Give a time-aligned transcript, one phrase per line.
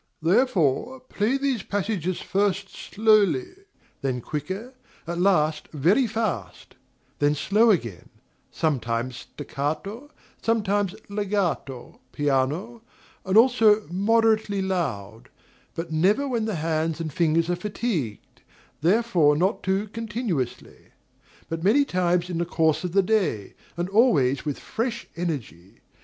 [0.23, 3.49] Therefore play these passages first slowly,
[4.01, 4.73] then quicker,
[5.05, 6.73] at last very fast;
[7.19, 8.09] then slow again,
[8.49, 10.09] sometimes staccato,
[10.41, 12.81] sometimes legato, piano,
[13.25, 15.29] and also moderately loud;
[15.75, 18.41] but never when the hands and fingers are fatigued,
[18.81, 20.93] therefore not too continuously;
[21.47, 25.77] but many times in the course of the day, and always with fresh energy.